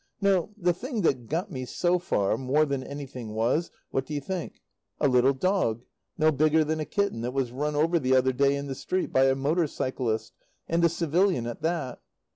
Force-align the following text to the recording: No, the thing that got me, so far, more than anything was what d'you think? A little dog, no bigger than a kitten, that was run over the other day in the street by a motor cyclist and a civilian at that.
No, 0.19 0.49
the 0.57 0.73
thing 0.73 1.01
that 1.01 1.27
got 1.27 1.51
me, 1.51 1.63
so 1.63 1.99
far, 1.99 2.35
more 2.35 2.65
than 2.65 2.83
anything 2.83 3.35
was 3.35 3.69
what 3.91 4.07
d'you 4.07 4.19
think? 4.19 4.63
A 4.99 5.07
little 5.07 5.31
dog, 5.35 5.83
no 6.17 6.31
bigger 6.31 6.63
than 6.63 6.79
a 6.79 6.85
kitten, 6.85 7.21
that 7.21 7.35
was 7.35 7.51
run 7.51 7.75
over 7.75 7.99
the 7.99 8.15
other 8.15 8.33
day 8.33 8.55
in 8.55 8.65
the 8.65 8.73
street 8.73 9.13
by 9.13 9.25
a 9.25 9.35
motor 9.35 9.67
cyclist 9.67 10.33
and 10.67 10.83
a 10.83 10.89
civilian 10.89 11.45
at 11.45 11.61
that. 11.61 12.01